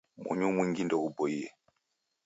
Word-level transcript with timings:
Munyu 0.21 0.47
mwingi 0.53 0.81
ndeghuboie 0.85 1.45